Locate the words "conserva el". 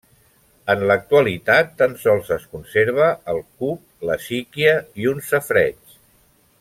2.55-3.43